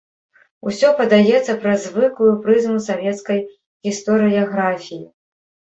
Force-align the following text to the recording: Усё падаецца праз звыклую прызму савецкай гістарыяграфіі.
Усё 0.71 0.87
падаецца 1.01 1.55
праз 1.65 1.79
звыклую 1.91 2.31
прызму 2.49 2.77
савецкай 2.89 3.39
гістарыяграфіі. 3.91 5.03